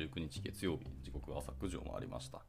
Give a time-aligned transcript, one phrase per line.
[0.00, 2.40] 19日月曜日、時刻は朝9時を回りました。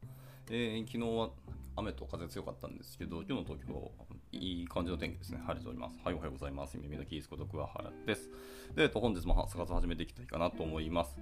[0.49, 1.31] えー昨日は
[1.75, 3.91] 雨と風強かったんですけど、今日の東京、
[4.31, 5.41] いい感じの天気ですね。
[5.45, 5.99] 晴れております。
[6.03, 6.77] はい、おはようございます。
[6.77, 8.29] 耳のキースこと桑原です。
[8.73, 11.17] で、えっと、本日も朝活始めていきたいかなと思います。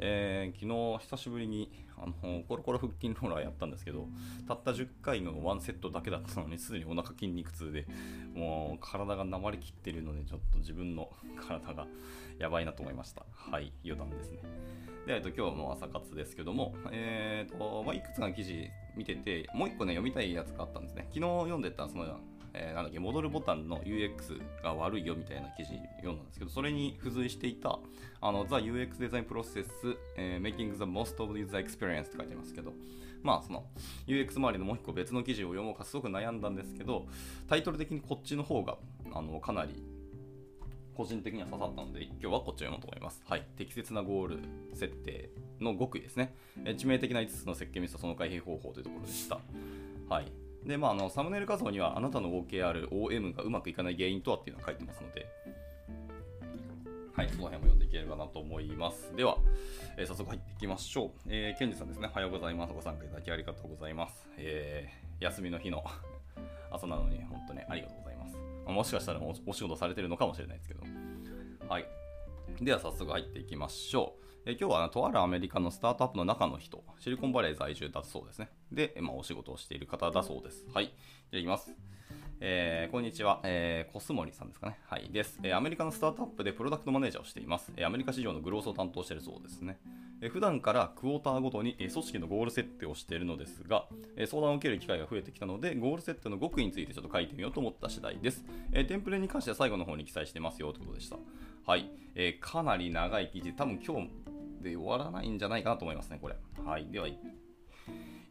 [0.00, 1.70] えー昨日、久しぶりに
[2.02, 4.08] あのコロコロ腹筋ローラーやったんですけど、
[4.46, 7.86] たった10回のワンセットだけだったのに、すでにお腹筋肉痛で、
[8.34, 11.86] もう体がなまりきってるので、ちょっと自分の体が
[12.38, 13.24] やばいなと思いました。
[13.32, 14.38] はい、余談ですね。
[15.06, 21.08] で、えっと、今日の朝活ですけども、えーとまあ、いくつかの記事見てて、もう一個ね、読みたいやつがあったんですね。
[21.08, 22.04] 昨日読んでた、その、
[22.54, 27.78] えーなんだっけ、戻るボタンの UX が悪いよみたいな記事読んだんですけど、それに付随していた、
[28.20, 29.66] あの、The UX Design Process、
[30.16, 32.72] えー Making the Most of User Experience って書いてますけど、
[33.22, 33.66] まあ、その
[34.06, 37.06] UX 周りのもう一個別の記事を読もうかすごく悩んだんですけど、
[37.48, 38.78] タイトル的にこっちの方が、
[39.12, 39.82] あの、かなり
[40.98, 43.22] 個人的には刺さったので、今日はこっちを読もうと思います。
[43.24, 43.46] はい。
[43.56, 44.38] 適切なゴール
[44.74, 46.34] 設定の極意ですね。
[46.64, 49.38] 致命的な5つの設計ミスとその回避方法というところでした。
[50.08, 50.47] はい。
[50.64, 55.26] で、まあ、あの、サムネイル画像には、あなたの OKR、OM がうまくいかない原因とはっていうのが書いてますので、
[57.18, 59.14] はい、その辺も読んでいければなと思います。
[59.16, 59.38] では、
[59.96, 61.10] えー早速入っていきましょう。
[61.26, 62.08] えー、ケンジさんですね。
[62.12, 62.72] おはようございます。
[62.72, 64.28] ご参加いただきありがとうございます。
[64.36, 65.82] えー休みの日の
[66.70, 68.38] 朝なのに、本当にありがとうございます。
[68.68, 70.84] あもしかしたらおお仕事されてるのかもしれないですけど。
[71.68, 71.97] はい。
[72.60, 74.24] では早速入っていきましょう。
[74.46, 78.48] え今日はあのとあるアメリカのスタートアップの中の人、シリコンバレー在住だそうですね。
[78.72, 80.64] で、まあ、お仕事をしている方だそうです。
[80.74, 80.86] はい。
[80.86, 80.94] じゃ
[81.34, 81.72] あいきます。
[82.40, 84.78] えーこんにちは、えーコスモリさんですかね。
[84.86, 85.10] はい。
[85.10, 87.72] です、えーアメリカのスタートアップでプロダクトマネージャーをしています。
[87.76, 89.78] えアメリカ市場のグロースを担当しているそうですね。
[90.22, 98.44] えー普段からクォーターごとに、え組織のゴール設定をしているのですが、え相談を受ける機会が増えてきたので、ゴール設定の極意についてちょっと書いてみようと思った次第です。
[98.72, 101.16] えテンプレに関しては最後の方に記載してますよということでした。
[101.68, 101.90] はい。
[102.14, 104.08] えーかなり長い記事、多分今日
[104.62, 106.36] で終わらないんじゃないかなと思いますね、これ。
[106.64, 106.86] はい。
[106.90, 107.12] では、い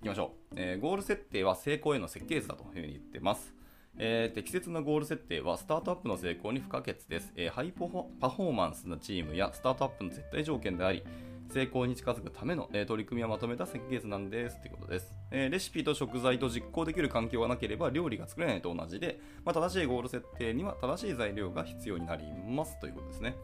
[0.02, 3.54] きましょう、えーゴール設定は成功への設計図だというふうに言ってます。
[4.00, 11.04] えー適切なゴール設定はスタートアップの成功に不可欠です、えーハイパフォパフォーマンスのチームやスタートアップの絶対条件であり、
[11.50, 23.36] 成功に近づくための、え取り組みをまとめた設計図なんですということです、えレシピと食材と実行できる環境がなければ料理が作れないと同じで、まあ、正しいゴール設定には正しい材料が必要になりますということですね。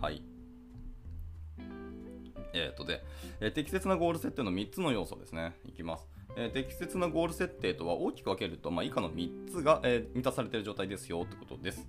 [0.00, 0.22] はい。
[2.54, 3.04] えー、とで、
[3.40, 5.56] え適切なゴール設定の3つの要素ですね。
[5.66, 6.08] いきます。
[6.36, 11.86] え適切なゴール設定とは大きく分けると、まあ、以下の3つが、えー満たされている状態ですよということです。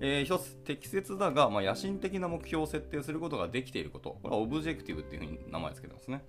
[0.00, 4.18] え1つ、適切だが、まあ、野心的な目標を設定することができていること。
[4.22, 6.24] これはオブジェクティブっていうふうに名前を付けてますね。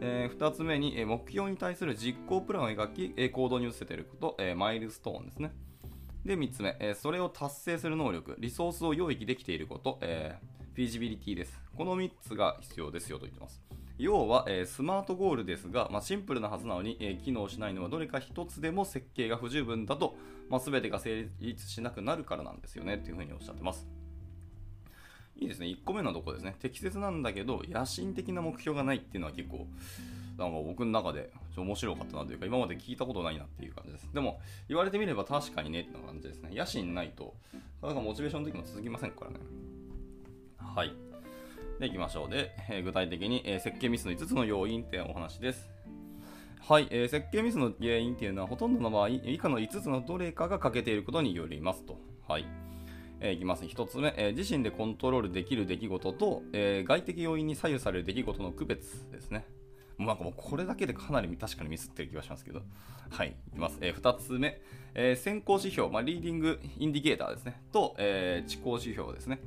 [0.00, 5.52] え2つ目に、えー目標に対する実行プランを描き、えー行動に移せていること、えマイルストーンですね。
[6.24, 10.38] で、3つ目、えそれを達成する能力、リソースを用意できていること、え
[10.74, 11.58] フィジビリティです。
[11.76, 13.62] この3つが必要ですよと言ってます。
[13.98, 20.16] 要は、えースマートゴールですが、まあ、シンプルなはずなのに、えー機能しないのはどれか1つでも設計が不十分だと、
[20.48, 23.86] まあ、全てが成立しなくなるからなんですよねというふうにおっしゃってます。
[25.38, 25.66] いいですね。
[25.66, 26.56] 1個目のとこですね。
[26.60, 29.66] 適切なんだけど、野心的な目標がないっていうのは結構、
[30.38, 34.08] なんか僕の中で面白かったなというか、今まで聞いたことないなっていう感じです。
[34.14, 36.52] でも、言われてみれば確かにねって感じですね。
[36.54, 37.34] 野心ないと、
[37.82, 39.36] なかなかモチベーションの時も続きませんからね。
[40.58, 40.94] はい。
[41.78, 42.30] で、いきましょう。
[42.30, 45.68] で、えー具体的に、えー設計ミスの5つの要因っていうお話です。
[46.60, 51.98] はい、えー設計ミスの原因っていうのはほとんどの場合、以下の5つのどれかが欠けていることによりますと。
[52.26, 52.46] はい。
[53.20, 53.64] えーいきます。
[53.64, 59.44] 1つ目、えー自身でコントロールできる出来事と、えー外的要因に左右される出来事の区別ですね。
[59.98, 62.62] もうなんかもうこれだけでかなり確かにミスってる気がしますけど。
[63.10, 63.76] はい、いきます。
[63.82, 64.60] え2つ目、
[64.94, 67.60] え先行指標、まあ、 leading indicator ですね。
[67.70, 69.40] と、えー、遅行指標ですね。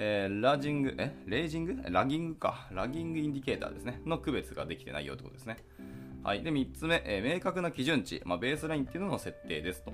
[0.00, 1.76] えーラジング、えレージング？
[1.90, 2.68] lagging か。
[2.70, 4.00] lagging indicator ですね。
[4.06, 5.56] の区別ができてないよということですね。
[6.22, 6.42] はい。
[6.44, 9.92] で、3つ目、えー明確な基準値、まあ、ベースラインっていうのの設定ですと。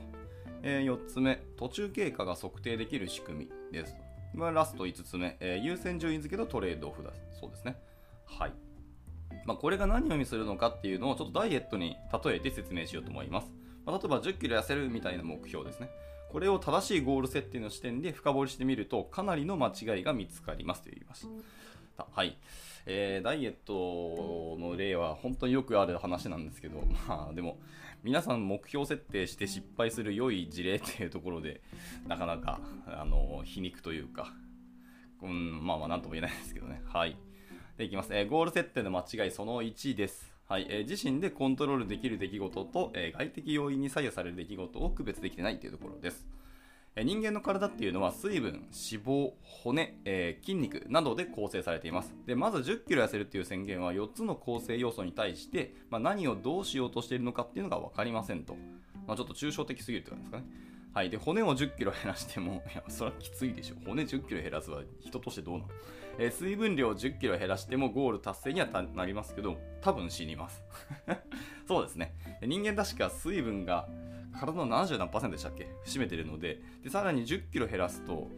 [0.62, 4.00] え4つ目、途中経過が測定できる仕組みですと。
[4.34, 7.10] まあ、ラスト5つ目、えー優先順位付けとトレードオフだ
[7.40, 7.76] そうですね。
[8.26, 8.52] はい。
[9.46, 13.50] まあ、これが何を意味するのかっていうのをちょっとダイエットに例えて説明しようと思います。
[13.86, 15.88] まあ、例えば10キロ痩せるみたいな目標ですね。
[16.34, 21.28] これを正しいゴール設定の視点で深掘りしてみると、かなりの間違いが見つかりますと言いまし
[21.96, 22.08] た。
[22.12, 22.36] はい。
[22.86, 27.60] えーダイエットの例は本当によくある話なんですけど、 まあでも、
[28.02, 31.60] 皆さん目標設定して失敗する良い事例っていうところで、
[32.08, 32.58] なかなか、
[32.88, 34.34] あの、皮肉というか、
[35.22, 36.82] うん、まあまあなんとも言えないですけどね。
[36.86, 37.16] はい。
[37.76, 38.12] で、いきます。
[38.12, 40.33] えーゴール設定の間違いその1です。
[40.46, 46.26] はい、えー自身でコントロールできる出来事と、えー外的要因に左右される出来事を区別できてないというところです
[46.96, 47.04] え。
[47.04, 52.14] 人間の体っていうのは水分、脂肪、骨、え、筋肉などで構成されています。
[52.26, 58.56] で、まず10キロ痩せるっていう宣言は4つの構成要素に対して、まあ、何をどうしようとしているのかっていうのが分かりませんと。
[59.06, 60.44] まあ、ちょっと抽象的すぎるって感じですかね。
[60.94, 61.10] はい。
[61.10, 63.74] で、骨を10キロ減らしても、いや、それはきついでしょ。
[63.84, 65.68] 骨10キロ減らすは人としてどうなの？
[66.18, 70.62] えー、水分量10キロ減らしてもゴール達成にはなりますけど、多分死にます。
[71.66, 72.14] そうですね。
[72.42, 73.88] 人間確か水分が
[74.38, 75.66] 体の70何パーセントでしたっけ？
[75.84, 78.30] 占めてるのでで、さらに10キロ減らすと、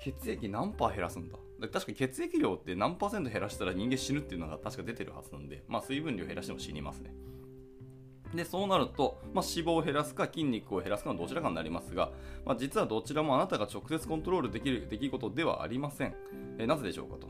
[0.00, 1.36] 血液何パー減らすんだ？
[1.72, 7.12] 確か血液量って何パーセント減らしたら人間死ぬっていうのが確か出てるはずなんで、まあ水分量減らしても死にますね。
[8.36, 12.10] で、そうなると、まあ、脂肪を減らすか筋肉を減らすかのどちらかになりますが、
[12.44, 16.14] まあ、実はどちらもあなたが直接コントロールできる出来事ではありません。
[16.58, 17.28] えなぜでしょうかと。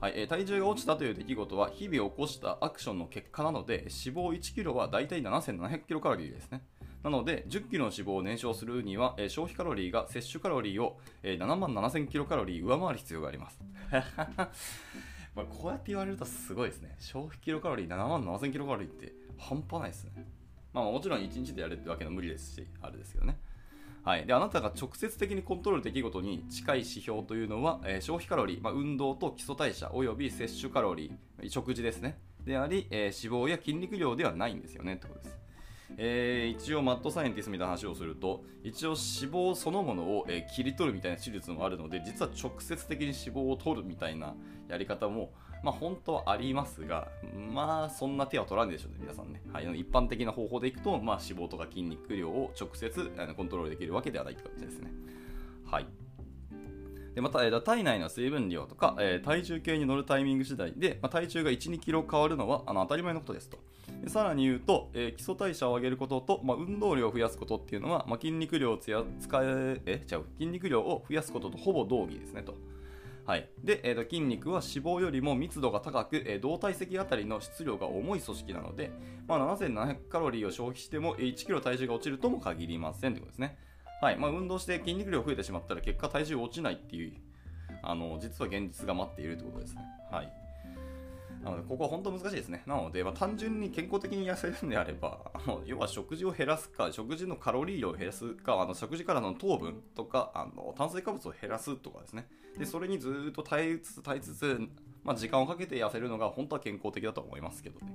[0.00, 6.62] はいえ体重が落ちたという出来事は日々起こしたアクションの結果なので脂肪 1kg はだいたい7700キロカロリーですね。
[7.04, 13.60] なので、10キロの脂肪を燃焼するには、え消費カロリーが摂取カロリーを、え7万7000キロカロリー上回る必要があります。
[15.36, 16.96] まあこうやって言われるとすごいですね。
[17.00, 20.12] 消費キロカロリー7万7000キロカロリーって半端ないですね。
[20.72, 23.38] まあもちろん1日でやるってわけの無理ですし、あれですけどね。
[24.04, 35.44] はい、であなたが直接的にコントロール出来事に近い指標というのは、えー、消費カロリー、まあ、運動と基礎代謝および摂取カロリー食事ですねであり、えー、脂肪や筋肉量ではないんですよねってことです
[35.96, 38.96] えー、一応マッドサイエンティストみたいな話をすると一応脂
[39.32, 44.34] 肪そのものを、え、切り取るみたいな手術もあるので実は直接的に脂肪を取るみたいな
[44.68, 45.30] やり方も
[45.64, 47.08] まあ本当はありますが
[47.50, 54.90] まあそんな手は取らないでしょうね皆さんね、はい、一般的な方法でいくと、まあ、脂肪とか筋肉量を直接コントロールできるわけではないって感じですね
[55.64, 55.86] はい
[57.14, 63.58] でまた、体内の水分量とか、え、体重計に乗るタイミング次第で、ま、体重が1、2キロ変わるのはあの当たり前のことですと。
[64.02, 72.56] でさらに言うと、え、基礎代謝を上げることと、ま、運動量を増やすことっていうのは、ま、筋肉量を使え、え、ちゃう、筋肉量を増やすこととほぼ同義ですねと。
[73.26, 78.90] はい、で、えーと、筋肉は脂肪よりも密度が高く、えー、動体積あたりの質量が重い組織なので、
[79.26, 83.58] まあ、7700カロリーを消費しても1キロ体重が落ちるとも限りませんということですね。
[84.02, 87.14] はいまあ、運動して筋肉量増えてしまったら結果体重落ちないっていう
[87.82, 89.82] あの実は現実が待っているということですね。
[90.10, 90.44] はい
[91.42, 92.62] なので、ここは本当難しいですね。
[92.66, 102.26] なので、まあ、単純に健康的に痩せるんであれば、あの要は食事を減らすか、食事のカロリー量を減らすか、あの食事からの糖分とかあの炭水化物を減らすとかですね。
[102.58, 104.60] で、それにずっと耐えつつ、耐えつつ、
[105.02, 107.92] まあ、時間をかけて痩せるのが本当は健康的だと思いますけどね。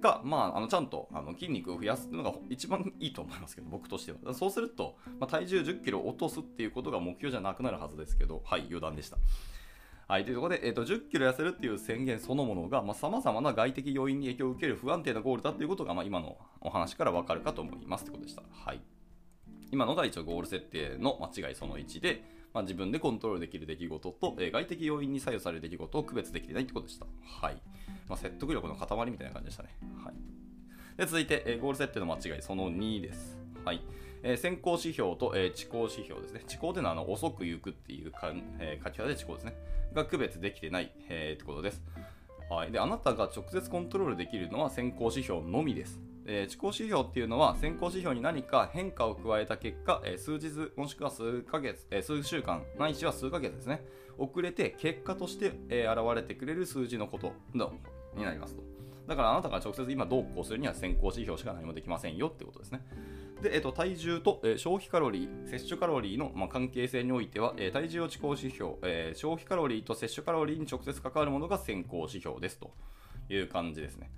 [0.00, 4.34] が、まあ、あのちゃんとあの筋肉を増やすのが一番いいと思いますけど、僕としては。
[4.34, 9.16] そうすると、まあ、体重10キロ落とすっていうことが目標じゃなくなるはずですけど、はい、余談でした。
[10.08, 18.42] はい、というところで、えーと、10キロ痩せるっていう宣言そのものがさまざ、まな外的要因に影響を受ける不安定なゴールだということが、まあ、今のお話からわかるかと思いますということでした。
[18.52, 18.80] はい、
[19.72, 22.22] 今のが一応ゴール設定の間違いその1で、
[22.56, 27.04] まあ、自分でコントロールできる出来事と、えー、外的要因に左右される出来事を区別できていないということでした。
[27.46, 27.60] はい。
[28.08, 29.76] まあ、説得力の塊みたいな感じでしたね。
[30.02, 30.14] はい。
[30.96, 33.36] で続いて、えー、ゴール設定の間違いその2です。
[33.62, 33.82] はい。
[34.22, 36.44] えー、先行指標と、えー、遅行指標ですね。
[36.48, 39.54] 遅行というのはあの遅く行くっていうか、えー、書き方で遅行ですね。
[39.92, 41.82] が区別できてない、えー、ってことです。
[42.48, 42.72] はい。
[42.72, 46.00] で、あなたが直接コントロールできるのは先行指標のみです。
[46.26, 53.84] え、遅行指標っていうのは先行指標に何か変化を加えた結果、え、数日もしくは数ヶ月、え、数週間ないしは数ヶ月ですね
[54.18, 57.32] 遅れて結果として、え、現れてくれる数字のこと
[58.14, 58.62] になりますと
[59.06, 62.80] だからあなたが直接今どうこうするには先行指標しか何もできませんよってことですね
[63.42, 72.72] で、えっと、体重と、えー、消費カロリー、摂取カロリーの、まあ、関係性においては、えー、体重を遅行指標、えー、消費カロリーと摂取カロリーに直接関わるものが先行指標ですと
[73.28, 74.10] いう感じですね。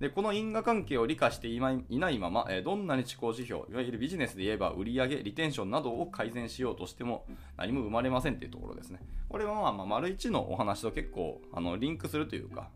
[0.00, 7.26] で、この因果関係を理解していないまま、えどんなに遅行指標、いわゆるビジネスで言えば売上、リテンションなどを改善しようとしても
[7.58, 9.00] 何も生まれませんっていうところですね。
[9.28, 12.70] これはまあ、まあ、丸1のお話と結構あのリンクするというか、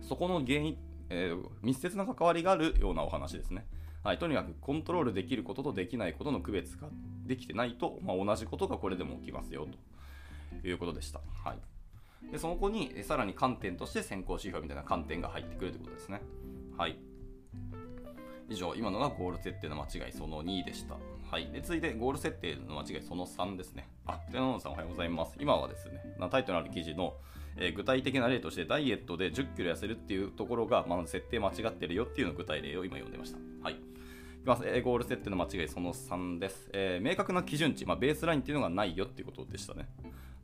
[0.00, 0.78] そこの原因、
[1.10, 3.66] えー、密接な関わりがあるようなお話ですね。
[4.04, 6.88] はい、とにかくコントロールできることとできないことの区別が
[7.24, 9.66] できてないと、まあ、同じことがこれでも起きますよ
[10.60, 11.20] ということでした。
[11.44, 11.58] はい
[12.30, 16.22] でその子にさらに観点として先行指標みたいな観点が入ってくるということですね。
[16.78, 16.96] はい。
[18.48, 20.96] 以上、今のがゴール設定の間違いその2でした。
[21.30, 21.50] はい。
[21.50, 23.88] で、続いてゴール設定の間違いその3ですね。
[24.06, 25.34] あ、テナノさんおはようございます。
[25.40, 27.14] 今はですね、タイトルある記事の、
[27.56, 33.38] えー、具体的な例としてダイエットで10キロ痩せるっていうところが、まあ、設定間違ってるよっていうの具体例を今読んでました。
[33.62, 33.91] はい。
[34.46, 34.62] ます。
[34.66, 36.70] えー、ゴール設定の間違いその3です。
[36.72, 39.88] えー、明確な基準値、まあ、ベースラインっていうのがないよっていうことでしたね。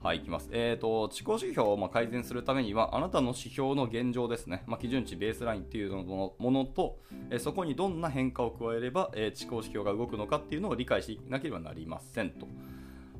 [0.00, 0.48] はい、いきます。
[0.52, 7.00] えっ、ー、と、地高指標をま改善するためには、あなたの指標の現状ですね、まあ、基準値、ベースラインっていうものと、
[7.30, 12.46] えそこにどんな変化を加えれば、えー、地高指標が動くのかっていうのを理解しなければなりませんと。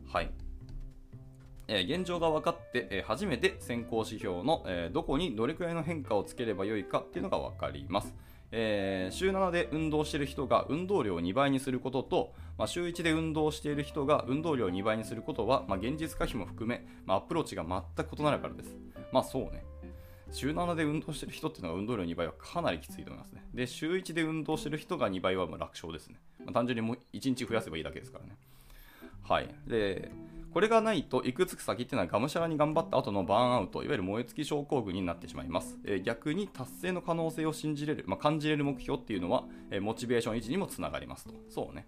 [0.06, 0.30] はい。
[1.70, 8.14] え現状が分かって、え初めて先行指標の、えどこにどれくらいの変化をつければよいかっていうのが分かります。
[8.50, 18.76] えー、週7で運動している人が運動量を2倍にすることと、まあ、週1で運動している人が運動量を2倍にすることは、まあ、現実可否も含め、まあ、アプローチが全く異なるからです。
[19.12, 19.64] まあそうね。
[20.30, 23.42] 週7で運動している人っていうのが運動量2倍はかなりきついと思いますね。
[23.54, 26.16] で、週1で運動している人が2倍はもう楽勝ですね。
[26.40, 28.36] まあ、単純にもう1日増やせばいいだけですからね。
[29.22, 29.48] はい。
[29.66, 30.10] で、
[30.52, 35.78] これがないと、いくつく先っていうのはがむしゃらに頑張った後のバーンアウト、いわゆる燃え尽き症候群になってしまいます。
[35.84, 41.34] えー、逆に達成の可能性を信じれる、まあ、感じれる目標っていうのは、えー、モチベーション維持にもつながりますと。
[41.48, 41.86] そうね。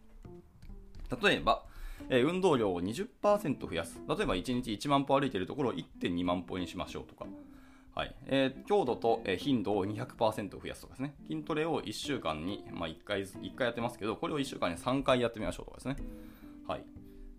[1.23, 1.64] 例えば、
[2.09, 4.00] えー、運動量を20%増やす。
[4.09, 7.26] 例えば1日1万歩歩いているところを1.2万歩にしましょうとか。
[7.95, 11.14] はいえー、強度と、えー、頻度を200%増やすとかですね。
[11.29, 15.97] 筋トレを1週間に、まあ、1, 回1回やってますけど、これを1週間に3回やってみましょうとかですね。
[16.69, 16.85] はい。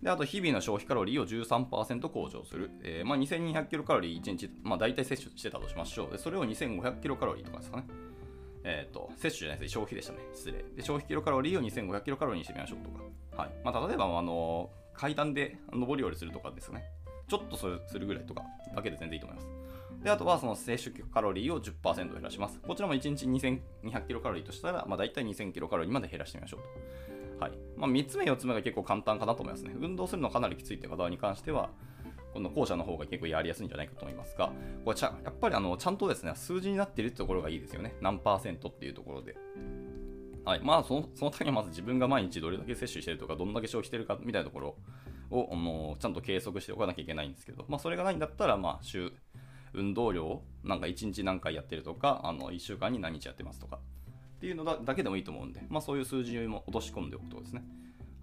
[0.01, 6.11] であと日々の消費カロリーを13%向上する、えーまあ、2200キロカロリー1日、まあ、大体摂取してたとしましょう。
[6.11, 7.85] でそれを2500キロカロリーとかですかね。
[8.63, 9.73] えっ、ー、と摂取じゃないです。
[9.73, 10.19] 消費でしたね。
[10.33, 10.63] 失礼。
[10.75, 12.89] で消費キロカロリーを2500キロカロリーにしてみましょうと
[13.35, 13.51] か、はい。
[13.63, 16.83] まあ、例えば、あの階段で上り下りするとかですね。
[17.27, 18.43] ちょっとするぐらいとか
[18.75, 19.47] だけで全然いいと思います。
[20.03, 22.59] であとはその摂取カロリーを10%減らします。
[22.59, 27.10] こちらも1日2200キロカロリーとしたら、まあ、大体2000キロカロリーまで減らしてみましょうと。
[27.41, 29.73] はいまあ、3つ目、4つ目が結構簡単かなと思いますね。
[29.75, 31.71] 運動するのかなりきついという方に関しては、
[32.33, 34.51] この後者の方が結構やりやすいんじゃないかと思いますが、
[34.85, 37.95] これちゃやっぱりあのちゃんとですね、数字になっているところがいいですよね。
[37.99, 39.35] 何パーセントっていうところで。
[40.45, 40.61] はい。
[40.63, 44.75] まあその、そのためにはまず自分が毎日どれだけ摂取してるとか、どんだけ消費してるかみたいなところ
[45.31, 49.11] を、あのちゃんと計測しておかなきゃいけないんですけど、まあそれがないんだったら、まあ週、
[49.73, 53.79] 運動量をなんか1日何回やってるとか、あの1週間に何日やってますとか、
[54.41, 57.63] っていうのだけでもいいと思うんで、まあそういう数字も落とし込んでおくとですね。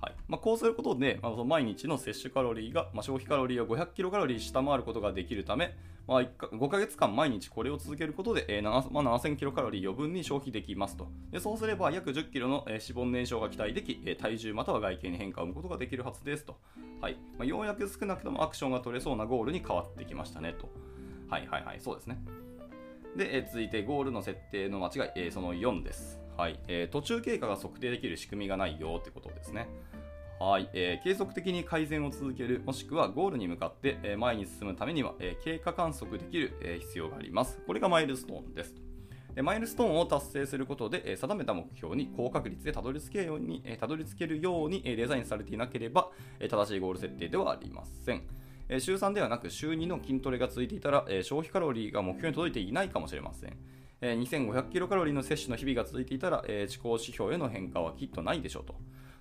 [0.00, 11.08] はいまあ、こうすることで、まあ、毎日の摂取カロリーが、まあ、消費カロリーを500キロカロリー下回ることができるため、まあ、5ヶ月間毎日これを続けることで、えーまあ、7000キロカロリー余分に消費できますと。
[11.32, 16.56] でそうすれば約10キロの、えー、脂肪燃焼が期待でき、えー、体重または外形に変化を生むことができるはずですと。
[17.00, 20.68] はいまあ、ようやく少なくともアクションが取れそうなゴールに変わってきましたねと。
[21.28, 22.18] はいはいはい、そうですね。
[23.16, 26.20] で、え、続いてゴールの設定の間違い、え、その4です。
[26.36, 29.68] はいえー、途中経過が測定できる仕組みがないよってことですね。
[30.38, 37.60] はい、えー、継続的に改善を続ける、もしくはゴールに向かって、え、前に進むためには、え、経過観測できる、え、必要があります。
[37.66, 38.74] これがマイルストーンです。
[39.34, 48.22] でマイルストーンを達成することで、え、定めた目標に高確率でたどり着けように、え、たどり着けるように、え、デザインされていなければ、え、正しいゴール設定ではありません。
[48.70, 53.56] え、週3ではなく週2の筋トレが続いていたら、え、消費カロリーが目標に届いていないかもしれません。
[54.02, 58.74] え、2500キロカロリーの摂取の日々が続いていたら、えー、思考指標への変化はきっとないでしょうと。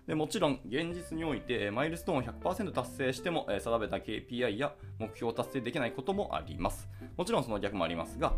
[0.05, 6.89] でもちろん、現実において、マイルストーンを100%達成しても、え、定めた KPI や目標を達成できないこともあります。
[7.15, 8.33] もちろんその逆もありますが、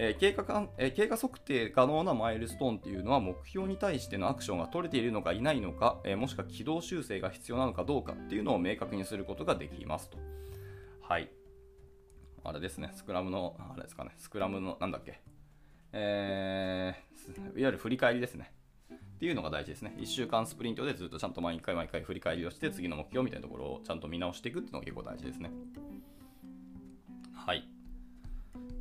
[0.00, 10.18] えー、経過かえー、経過測定可能なマイルストーンっていうのは目標に対してのアクションが取れているのかいないのか、えー、もしくは軌道修正が必要なのかどうかっていうのを明確にすることができますと。
[11.02, 11.28] はい。
[12.44, 15.20] あれですね、スクラムの、あれですかね、スクラムの、なんだっけ、
[15.92, 18.52] えー、いわゆる振り返りですね。
[18.92, 19.96] っていうのが大事ですね。
[19.98, 25.50] 1週間スプリントでずっとちゃんと毎回毎回振り返りをして、次の目標みたいなところをちゃんと見直していくっていうのが結構大事ですね。
[27.34, 27.68] はい。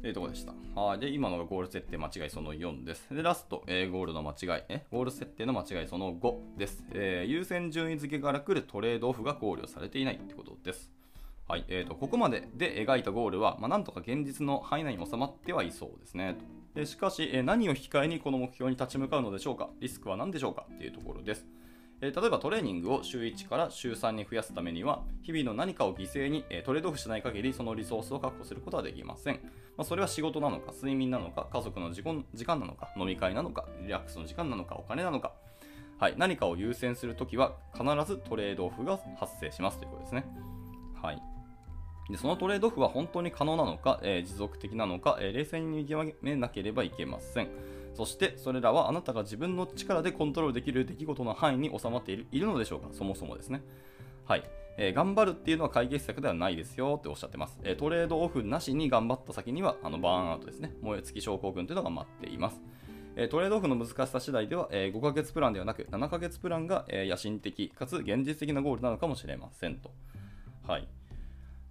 [0.02, 0.54] というところでした。
[0.80, 1.00] はい。
[1.00, 3.14] で、今のがゴール設定間違いその4です。
[3.14, 6.84] で、ラスト、えー、ゴールの間違い、えゴール設定の間違いその5です。
[6.94, 10.92] えー、優先順位付けから来るトレードオフが考慮されていないってことです。
[11.48, 11.66] はい。
[11.68, 16.38] えーと、ここまでで描いたゴールは、まあ、なんとか現実の範囲内に収まってはいそうですね。
[16.76, 19.70] でしかし、え何を引き換えにこの目標に立ち向かうのでしょうか？
[19.80, 20.68] リスクは何でしょうか？
[20.72, 21.48] っていうところです。
[22.00, 29.40] え例えばトレーニングを週1から週3に増やすためには、日々の何かを犠牲に、えトレードオフしない限りそのリソースを確保することはできません。
[29.78, 32.24] まあ、それは仕事なのか、睡眠なのか、家族の時間
[32.60, 35.34] なのか、飲み会なのか、リラックスの時間なのか、お金なのか、
[36.00, 40.26] はい、何かを優先するときは必ずトレードオフが発生しますということですね。
[41.02, 41.22] はい。
[42.10, 47.50] でそのトレードオフは本当に可能なのか、えー、持続的なのか、えー、冷静に見極めなければいけません。
[47.98, 52.90] そしてそれらはあなたが自分の力でコントロールできる出来事の範囲に収まっているいるのでしょうか？
[52.92, 53.64] そもそもですね。
[54.26, 54.44] はい。
[54.78, 57.60] えー、頑張るっていうのは解決策ではないですよっておっしゃってます。
[57.64, 60.76] えー、トレードオフなしに頑張った先にはあのバーンアウトですね。
[60.84, 62.62] 燃え尽き症候群というのが待っています。
[63.16, 69.90] えトレードオフの難しさ次第では、え5ヶ月プランではなく7ヶ月プランが、え野心的かつ現実的なゴールなのかもしれませんと。
[70.68, 70.88] はい。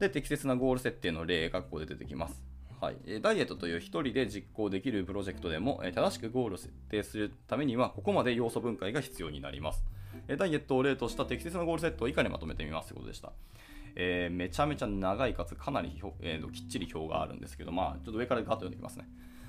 [0.01, 2.43] で、適切なゴール設定の例がここで出てきます。
[2.81, 9.83] はい、ダイエットという1人で実行できるプロジェクトでも正しくゴールを設定するためにはここまで要素分解が必要になります。
[10.37, 13.33] ダイエットを例とした適切なゴールセットを以下にまとめてみますということでした。
[13.99, 19.09] えー、めちゃめちゃ長いかつかなり、えー、きっちり表があるんですけど、まあ、ちょっと上からガッと読んでみますね。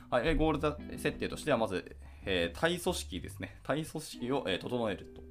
[0.10, 3.58] はい、ゴール設定としてはまず、えー、体組織ですね。
[3.64, 5.22] 体組織を、え、整えると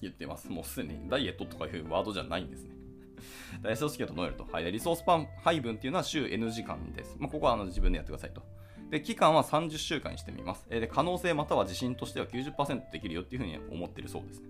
[0.00, 0.48] 言ってます。
[0.48, 2.73] もうすでにダイエットとかいうワードじゃないんですね。
[3.62, 4.46] 大組織を整えると。
[4.50, 7.16] はい、リソースパン配分っていうのは週 N 時間です。
[7.18, 8.42] まあ、ここはあの自分でやってくださいと。
[8.90, 10.68] で、期間は30週間にしてみます。
[10.68, 14.48] で、可能性または自信としては90%できるよっていうふうに思ってるそうですね。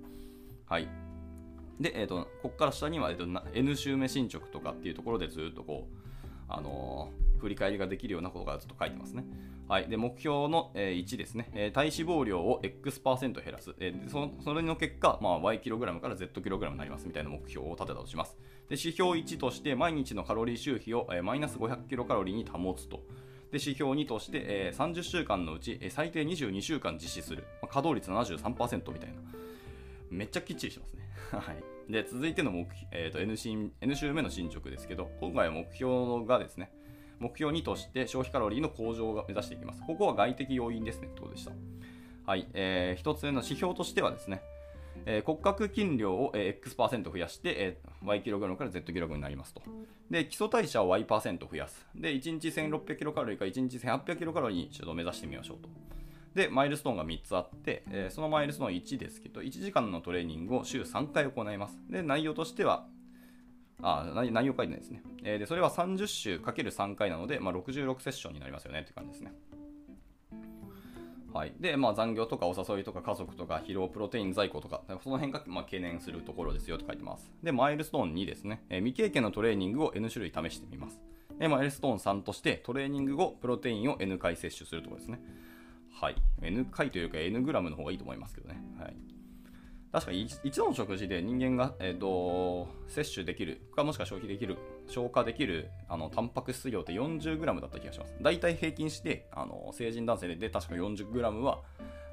[0.67, 0.89] はい。
[1.81, 6.05] で、えっ、ー、と、ここから下には、えーと、N 週目進捗とかっていうところでずっとこう、
[6.49, 9.25] あの、振り返りができるようなことがずっと書いてますね。
[9.69, 9.89] はい。
[9.89, 13.75] で、目標の、えー、1ですね、えー、体脂肪量を X% 減らす。
[13.81, 18.37] えー、そそれの結果、まあ、Y グラムから Z グラムになりますみたいな目標を立てたとします。
[18.69, 22.99] で、指標1として毎日のカロリー消費を、マイナス500キロカロリーに保つと。
[23.51, 27.45] で、指標2として、えー、30週間のうち、えー、最低22週間実施する。
[27.63, 29.17] まあ、稼働率73%みたいな。
[30.11, 31.09] めっちゃきっちりしてますね。
[31.31, 31.74] はい。
[31.89, 36.71] で、続いての目、えーと N, 週 N 週目の進捗ですけど、今回は目標がですね、
[37.21, 39.83] 目標2として消費カロリーの向上を目指していきます。
[39.87, 41.53] ここは外的要因ですね、ということでした？
[42.27, 42.49] はい。
[42.55, 44.43] えー、一つ目の指標としてはですね、
[45.07, 49.63] えー、骨格筋量を、えー、X% 増やして、えー、Y キログラムから Z キログラムになりますと。
[50.11, 51.87] で、基礎代謝を Y% 増やす。
[51.95, 55.69] で、1日1600キロカロリーから1日1800キロカロリーにちょっと目指してみましょうと。
[56.35, 61.79] で、マイルストーンが3つあって、えー、そのマイルストーン1ですけど、1時間のトレーニングを週3回行います。
[61.89, 62.87] で、内容としては、
[63.83, 65.03] あ内容書いてないですね。
[65.23, 69.33] えー、で、それは30週 ×3 回なので、まあ、66セッションになりますよねって感じですね。
[71.33, 71.55] はい。
[71.59, 77.31] で、まあ、残業とかお誘いとか家族とか疲労、プロテイン在庫とか、その辺が、まあ、懸念するところですよと書いてます。
[77.43, 78.65] で、マイルストーン2ですね。
[78.71, 81.01] えー、未経験のトレーニングを N 種類試してみます。
[81.39, 85.21] で、マイルストーン3としてトレーニング後、プロテインを N 回摂取するところですね。
[86.01, 86.17] はい。
[86.43, 88.61] N 回というか N グラムの方がいいと思いますけどね。
[88.79, 88.97] はい。
[89.95, 94.59] 確かに一度の食事で人間が、えーと、摂取できるかもしくは消費できる
[94.89, 101.61] 消化できるあのタンパク質量って 40g だった気がします大体平均してあの成人男性で確か 40g は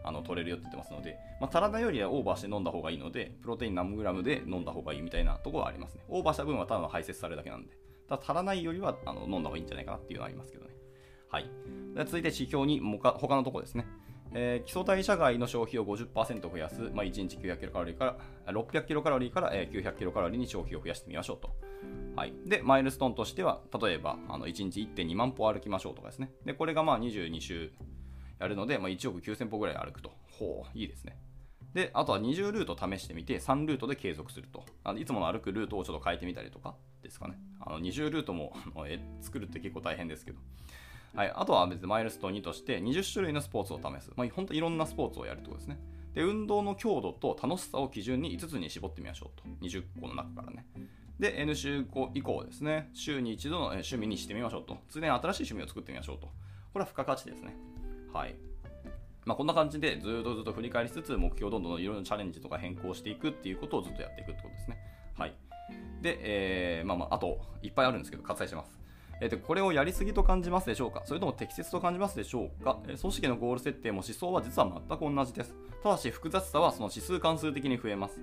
[0.03, 7.73] あの取れるよって言ってますので、まあ、足らないよりはオーバーして飲んだ方がいいのでプロテイン何グラムで飲んだ方がいいみたいなところはありますねオーバーした分はただの排泄されるだけなんで
[8.07, 10.70] ただ足らないよりはあの飲んだ方がいいんじゃないかなっていうのはありますけどね
[11.31, 11.49] はい
[11.95, 13.85] で続いて指標に他のところですね
[14.33, 21.51] えー、基礎代謝外の消費を50%増やす、まあ、1日900キロカロリーから600キロカロリーから、えー、900キロカロリーに消費を増やしてみましょうと。
[22.15, 26.31] はい、で、マイルストーンとしては、例えばあの1日1.2万歩歩きましょうとかですね。
[26.45, 27.73] で、これがまあ22週
[28.39, 30.13] やるので、まあ、1億9000歩ぐらい歩くと。
[30.39, 31.17] ほう、いいですね。
[31.73, 34.63] で、あとは20ルート試してみて、3ルートで継続すると。
[34.83, 37.37] あのいつもの歩くルートをちょっと変えてみたりとかですかね。
[37.59, 38.53] あの20ルートも
[39.19, 40.39] 作るって結構大変ですけど。
[41.13, 44.11] はい、あとは別にマイルストーン2として20種類のスポーツを試す。
[44.15, 45.77] まあ、本当いろんなスポーツをやるってことですね。
[46.13, 49.43] で、運動の強度と楽しさを基準に5つに絞ってみましょうと。
[49.65, 50.65] 20個の中からね。
[51.19, 54.77] で、N 週以降ですね、週に一度の趣味にしてみましょうと。
[54.89, 56.27] 常に新しい趣味を作ってみましょうと。
[56.27, 56.31] こ
[56.75, 57.55] れは付加価値ですね。
[58.13, 58.35] はい。
[59.25, 64.77] まあ、こんな感じでずっとずっと振り返りつつ、目標をどんどんいろいろチャレンジとか変更していくっていうことをずっとやっていくってことですね。
[65.17, 65.35] はい。
[66.01, 68.80] で、えー、まあまあ、あと、いっぱいあるんですけど、割愛します。
[69.21, 71.03] えー、これをやりすぎと感じますでしょうか？
[71.05, 75.55] それとも適切と感じますでしょうか、え、組織のゴール設定も思想は実は全く同じです。
[75.83, 78.19] ただし複雑さはその指数関数的に増えます。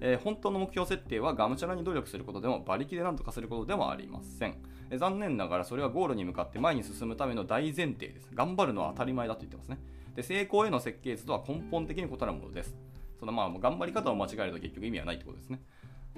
[0.00, 4.54] えー、本当の目標設定はがむしゃらに努力することでも馬力で何とかすることでもありません、
[4.90, 8.30] えー、残念ながらそれはゴールに向かって前に進むための大前提です。
[8.32, 9.78] 頑張るのは当たり前だと言ってますね。
[10.14, 12.74] で成功への設計図とは根本的に異なるものです。
[13.20, 15.60] そのまあ頑張り方を間違えると結局意味はないってことですね。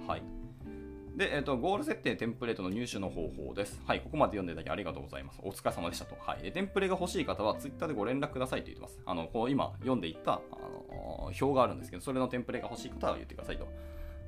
[0.06, 0.22] はい。
[1.20, 3.78] で、えっ、ー、と、ゴール設定テンプレートの入手の方法です。
[3.86, 5.40] はい、ここまで読んでいただきありがとうございます。
[5.42, 6.16] お疲れ様でしたと。
[6.18, 6.42] はい。
[6.42, 8.98] で、テンプレが欲しい方は、Twitter でご連絡くださいと言ってます。
[9.04, 10.40] あの、こう今読んでいった、あ
[10.90, 13.68] の、表があるんですけど、それのテンプレが欲しい方は言ってくださいと。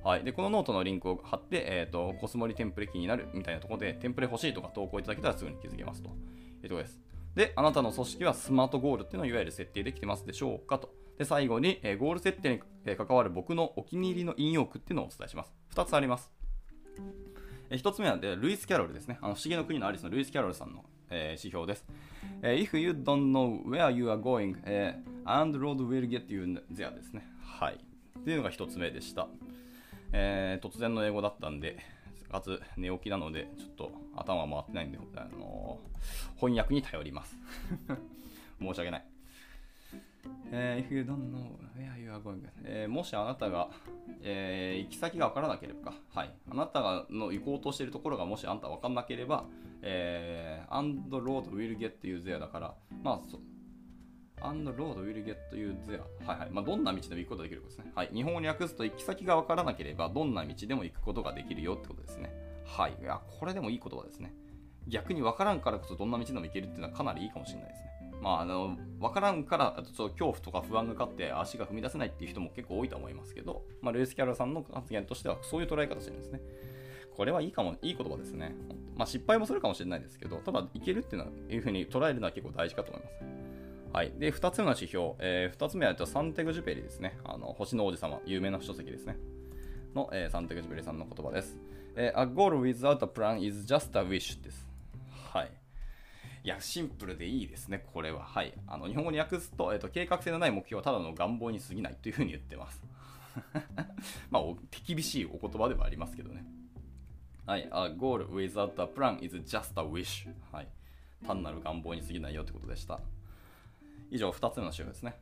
[0.04, 0.22] はい。
[0.22, 6.10] で、このノートのリンクを貼って、えっ、ー、と、コスモリテンプレ気になるみたいなところで、テンプレ欲しいとか投稿いただけたらすぐに気づけますと。
[6.10, 7.00] いうとです。
[7.34, 10.92] で、あなたの組織は SMART goal っていうのをいわゆる設定できてますでしょうかと。
[11.16, 15.54] で、最後に、えー、ゴール設定に関わる僕のお気に入りの引用句っていうのをお伝えします。
[15.74, 16.41] 2つあります。
[17.70, 19.18] 1つ目はでルイス・キャロルですね。
[19.20, 21.84] あの不思議の国のアリスのルイス・キャロルさんの、えー、指標です。
[22.42, 27.26] えー、If you don't know where you are going,、えー、and road will get you there ですね。
[27.42, 27.74] はい。
[27.74, 29.28] っていうのが1つ目でした。
[30.12, 31.78] えー、突然の英語だったんで、
[32.30, 37.38] かつ寝起きなので、ちょっと頭回ってないんで、あのー、翻訳に頼ります。
[38.60, 39.11] 申し訳ない。
[40.50, 43.70] え if you don't know where you are going, えーもしあなたが、
[44.22, 49.44] えー行き先が分からなければか、はい、あなたがの行こうとしているところがもしあなた分からなければ、
[49.82, 53.40] えー and road will get you there だから、まあ、そ
[54.44, 57.92] and road will get you there はいはい、まあ、どんな道でも行くことができることですね。
[57.94, 62.32] はい、日本語に訳すと行き先が分からなければどんな道でも行くことができるよってことですね。
[62.64, 64.34] はい、いやこれでもいい言葉ですね。
[64.88, 67.88] 逆に分からんからこそどんな道でも行けるっていうのはかなりいいかもしれないですね。
[68.22, 76.40] まあ、あの分からんからちょっと恐怖とか不安が勝って足が踏み出せないっていう人も結構多いと思いますけど、まあ、ルイス・キャロさんの発言としてはそういう捉え方してるんですね。
[77.16, 78.54] これはいいかも、いい言葉ですね。
[78.96, 83.14] まあ、失敗もするかもしれないですけど、ただ、いけるっていうのはいうふうに捉えるのは結構大事かと思います。
[83.92, 84.12] はい。
[84.18, 87.18] で、2つ目の指標、え2つ目はサンテグジュペリですね。
[87.24, 89.18] あの星の王子様、有名な書籍ですね。
[89.94, 91.56] の、えーサンテグジュペリさんの言葉です。
[91.96, 94.71] えー A goal without a plan is just a wish です。
[96.44, 96.48] い。
[96.48, 98.24] や、シンプルでいいですね、これは。
[98.24, 98.52] はい。
[98.66, 102.82] あの日本語に訳すと、えーと、計画性のない目標はただの願望に過ぎないというふうに言ってます。
[104.30, 106.44] まあ、手厳しいお言葉ではありますけどね。
[107.46, 107.62] はい。
[107.62, 110.28] A goal without a plan is just a wish.
[110.50, 110.68] はい。
[111.26, 113.00] 単なる願望に過ぎないよってことでした。
[114.10, 115.14] 以上、2つ目の週ですね。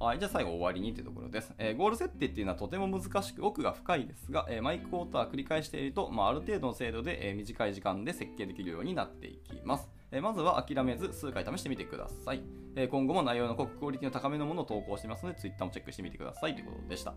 [0.00, 9.88] はい、じゃあ最後終わりにというところです、えーゴール設定っていうのはとても難しく奥が深いですが、えー毎クォーター繰り返していると、まあ、ある程度の精度で、えー短い時間で設計できるようになっていきます。
[10.10, 12.42] えまずは諦めず数回試してみてください。
[12.76, 17.14] え今後も内容の濃くクオリティの高めのものを投稿してますので、Twitter もチェックしてみてくださいということでした。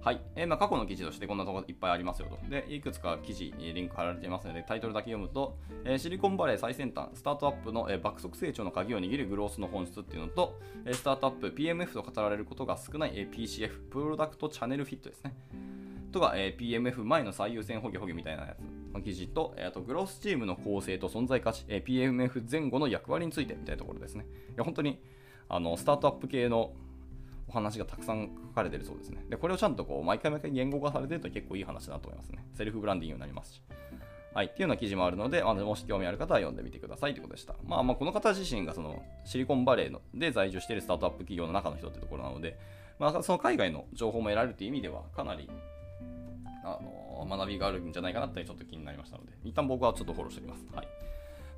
[0.00, 0.20] はい。
[0.34, 2.38] えーまあ、過去の記事としてこんなところいっぱいありますよと。
[2.48, 15.34] で、いくつか記事にリンク貼られていますので、タイトルだけ読むと、えーシリコンバレー最先端、スタートアップの、えー爆速成長の鍵を握るグロースの本質っていうのと、えスタートアップ、PMF と語られることが少ない、え PCF、プロダクトチャンネルフィットですね。
[16.10, 24.26] とか、え PMF 前の最優先補給補給みたいなやつ記事と、えーあとグロースチームの構成と存在価値、え PMF 前後の役割についてみたいなところですね。
[24.50, 25.00] いや本当に
[25.48, 26.72] あのスタートアップ系の
[27.48, 29.24] お話がたくさん書かれてるそうですね。
[29.28, 32.44] で、これをちゃんとこう毎回毎回言語化されてると結構いい話だと思いますね。
[32.54, 33.62] セルフブランディングになりますし。
[34.34, 37.54] はい、っていうような記事もあるので、まあ、もし興味ある方は読んでみてくださいということでした。
[37.66, 42.58] まあ、まあこの方自身がそのシリコンバレーので在住しているスタートアップ企業の中の人ってところなので、
[42.98, 45.50] まあ、その海外の情報も得られるという意味では、かなり
[46.64, 50.64] あの学びがあるんじゃないかなってちょっと気になりましたので、一旦僕はちょっとフォローしておきます。
[50.74, 50.88] はい。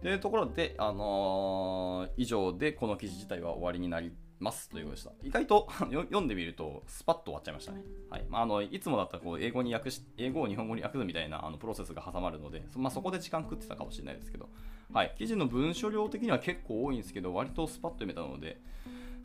[0.02, 5.12] というところで、あのー以上でこの記事自体は終わりになりますということでした。
[5.22, 7.82] 意外と読んでみると、スパッと終わっちゃいましたね。
[8.10, 8.26] はい。
[8.28, 14.48] まあ、あの、いつもだったらこう英語に訳し、英語を日本語に訳すみたいなあのプロセスが挟まるので、そまあ、そこで時間食ってたかもしれないですけど、
[14.92, 15.14] はい。
[15.16, 18.60] 記事の文書量的には結構多いんですけど、割とスパッと読めたので、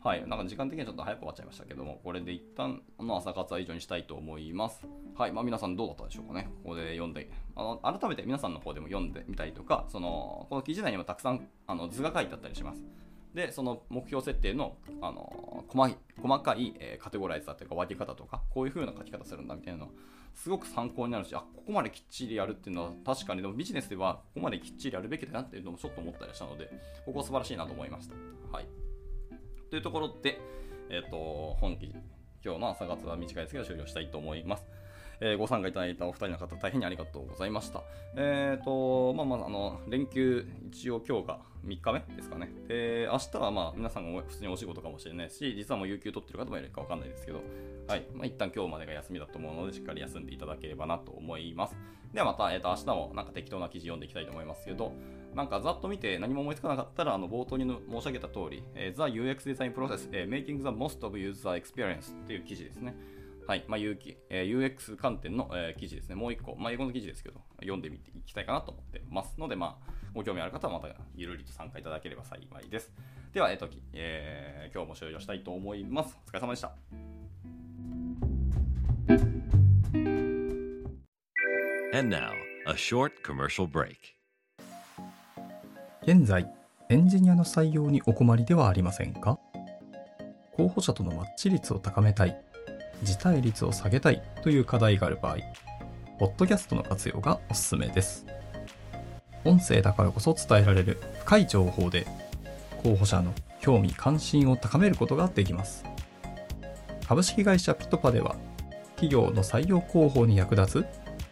[0.02, 4.86] はい、なんか時間的にはちょっと早く終わっちゃいましたけども、これで一旦の朝活は以上にしたいと思います。
[5.14, 6.48] はい、まあ皆さんどうだったでしょうかね。
[6.62, 12.82] ここで読んで、あの改めて皆さんの方でも読んでみたりとか、そのこの記事内にもたくさんあの図が書いてあったりします。
[13.34, 19.90] で、その目標設定のあの細い細かい、えーカテゴライズだというか分け方とか、こういう風な書き方するんだみたいなの、
[20.34, 26.70] すごく参考になるし、あ、ここまできっちりやるっていうのは確かにでもビジネスではここまできっちりやるべきだなっていうのもちょっと思ったりしたので、
[27.04, 28.14] ここは素晴らしいなと思いました。
[28.50, 28.66] はい。
[29.70, 30.40] というところで、
[30.90, 31.94] えっ、と、本期、
[32.44, 34.66] 今日の朝活は短いですけど終了したいと思います。
[35.20, 37.82] えーご参加いただいたお二人の方、大変にありがとうございました。
[38.16, 42.50] えっ、と、まあまあ、あの、連休、一応今日が3日目ですかね。
[42.68, 47.42] で、明日はまあ、皆さんが普通にお仕事かもしれないし、実はもう有給取ってる方もいるかわかんないですけど、
[47.86, 48.06] はい。
[48.14, 51.76] まあ、一旦今日までが休みだと思うので、しっかり休んでいただければなと思います。
[52.14, 54.92] ではまた、えっ、と、明日もなんか適当な記事読んでいきたいと思いますけど、
[55.34, 62.96] なんかざっと見て何も思いつかなかったら、あの冒頭に申し上げた通り、えー The UX Design Process、えー Making the Most of User Experience っていう記事ですね。
[63.50, 63.64] はい。
[63.66, 66.14] まあ、有機えー UX 観点の、えー記事ですね。
[66.14, 72.92] もう一個、まあ、英語の記事ですけど、読んでみていきたいかなと思ってますので、まあ、ご興味ある方はまたゆるりと参加いただければ幸いです。
[73.34, 76.16] では、えっ、と、えー今日も終了したいと思います。
[76.28, 76.76] お疲れ様でした。
[81.92, 82.30] And now,
[82.68, 83.96] a short commercial break.
[86.02, 86.48] 現在
[86.88, 89.40] エンジニアの採用にお困りではありませんか？
[90.52, 92.49] 候補者とのマッチ率を高めたい
[93.02, 95.38] 辞退率を下げたいという課題がある場合
[96.18, 98.26] ポッドキャストの活用がおすすめです。
[99.44, 102.06] 音声だからこそ伝えられる深い情報で
[102.82, 105.84] 候補者の興味関心を高めることができます。
[107.08, 108.36] 株式会社ピトパでは
[108.96, 110.86] 企業の採用広報に役立つ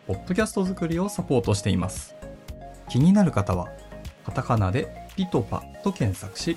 [0.07, 2.14] ポッドキャスト作りをサポートしています。
[2.88, 3.68] 気になる方は
[4.24, 6.57] カタカナでピトパと検索し、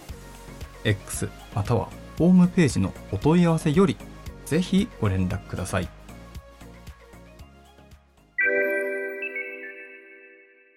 [0.85, 3.97] X またはホームページのお問い合わせより
[4.51, 6.00] ぜひご連絡ください。